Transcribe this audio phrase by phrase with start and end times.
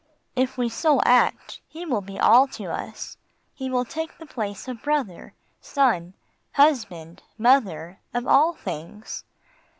[0.35, 3.17] If we so act, He will be all to us,
[3.53, 6.15] He will take the place of brother, son,
[6.53, 9.25] husband, mother, of all things.